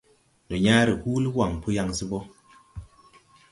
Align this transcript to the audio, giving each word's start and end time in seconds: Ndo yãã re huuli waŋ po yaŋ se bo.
Ndo 0.45 0.55
yãã 0.65 0.85
re 0.87 0.93
huuli 1.01 1.29
waŋ 1.37 1.51
po 1.61 1.67
yaŋ 1.77 1.89
se 1.97 2.05
bo. 2.09 2.19